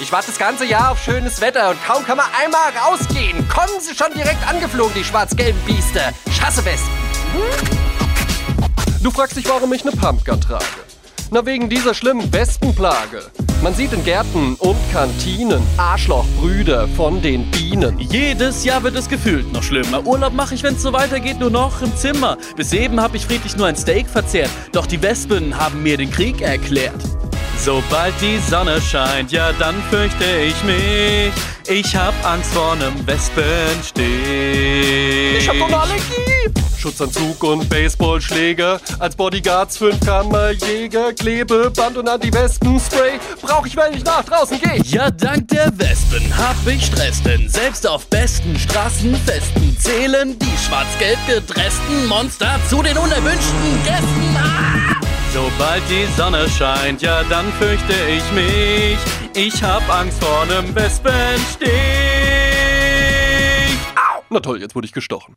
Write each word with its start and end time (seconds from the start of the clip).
Ich 0.00 0.12
warte 0.12 0.28
das 0.28 0.38
ganze 0.38 0.64
Jahr 0.64 0.92
auf 0.92 1.02
schönes 1.02 1.40
Wetter 1.40 1.70
und 1.70 1.84
kaum 1.84 2.04
kann 2.04 2.18
man 2.18 2.26
einmal 2.40 2.70
rausgehen. 2.86 3.48
Kommen 3.48 3.80
sie 3.80 3.96
schon 3.96 4.12
direkt 4.14 4.46
angeflogen, 4.48 4.92
die 4.94 5.02
schwarz-gelben 5.02 5.60
Biester. 5.62 6.12
Ich 6.26 6.40
hasse 6.40 6.64
Wespen. 6.64 6.88
Du 9.02 9.10
fragst 9.10 9.36
dich, 9.36 9.48
warum 9.48 9.72
ich 9.72 9.84
ne 9.84 9.90
Pumpgun 9.90 10.40
trage. 10.40 10.64
Na, 11.32 11.44
wegen 11.44 11.68
dieser 11.68 11.94
schlimmen 11.94 12.32
Wespenplage. 12.32 13.22
Man 13.60 13.74
sieht 13.74 13.92
in 13.92 14.04
Gärten 14.04 14.54
und 14.60 14.76
Kantinen 14.92 15.62
Arschlochbrüder 15.76 16.86
von 16.96 17.20
den 17.20 17.50
Bienen. 17.50 17.98
Jedes 17.98 18.64
Jahr 18.64 18.84
wird 18.84 18.94
es 18.94 19.08
gefühlt 19.08 19.52
noch 19.52 19.64
schlimmer. 19.64 20.06
Urlaub 20.06 20.32
mache 20.32 20.54
ich, 20.54 20.62
wenn 20.62 20.76
es 20.76 20.82
so 20.82 20.92
weitergeht, 20.92 21.40
nur 21.40 21.50
noch 21.50 21.82
im 21.82 21.94
Zimmer. 21.96 22.38
Bis 22.54 22.72
eben 22.72 23.00
habe 23.00 23.16
ich 23.16 23.26
friedlich 23.26 23.56
nur 23.56 23.66
ein 23.66 23.76
Steak 23.76 24.08
verzehrt. 24.08 24.50
Doch 24.70 24.86
die 24.86 25.02
Wespen 25.02 25.58
haben 25.58 25.82
mir 25.82 25.96
den 25.96 26.10
Krieg 26.10 26.40
erklärt. 26.40 27.02
Sobald 27.60 28.14
die 28.20 28.38
Sonne 28.38 28.80
scheint, 28.80 29.32
ja 29.32 29.52
dann 29.58 29.74
fürchte 29.90 30.24
ich 30.24 30.62
mich. 30.64 31.32
Ich 31.68 31.94
hab 31.94 32.14
Angst 32.24 32.52
vor 32.54 32.76
nem 32.76 33.06
Wespenstich. 33.06 34.04
Ich 35.38 35.48
hab 35.48 35.58
doch 35.58 35.66
eine 35.66 35.78
Allergie. 35.78 36.38
Schutzanzug 36.78 37.42
und 37.42 37.68
Baseballschläger, 37.68 38.80
als 39.00 39.16
Bodyguards 39.16 39.76
Fünfkammerjäger, 39.78 41.12
Klebeband 41.12 41.96
und 41.96 42.08
Anti-Wespen-Spray 42.08 43.18
brauch 43.42 43.66
ich, 43.66 43.76
wenn 43.76 43.94
ich 43.94 44.04
nach 44.04 44.24
draußen 44.24 44.60
geh. 44.62 44.80
Ja, 44.84 45.10
dank 45.10 45.48
der 45.48 45.76
Wespen 45.76 46.32
hab 46.38 46.54
ich 46.66 46.86
Stress, 46.86 47.20
denn 47.24 47.48
selbst 47.48 47.86
auf 47.86 48.06
besten 48.06 48.56
Straßenfesten 48.56 49.76
zählen 49.78 50.38
die 50.38 50.58
schwarz-gelb 50.66 51.18
gedressten 51.26 52.06
Monster 52.06 52.60
zu 52.70 52.80
den 52.82 52.96
unerwünschten 52.96 53.82
Gästen. 53.84 54.36
Ah! 54.36 54.97
Sobald 55.32 55.82
die 55.90 56.06
Sonne 56.16 56.48
scheint, 56.48 57.02
ja 57.02 57.22
dann 57.24 57.52
fürchte 57.54 57.92
ich 58.08 58.32
mich. 58.32 58.98
Ich 59.34 59.62
hab 59.62 59.88
Angst 59.88 60.22
vor 60.22 60.46
nem 60.46 60.74
Wespenstich. 60.74 61.68
Na 64.30 64.40
toll, 64.40 64.60
jetzt 64.60 64.74
wurde 64.74 64.86
ich 64.86 64.92
gestochen. 64.92 65.36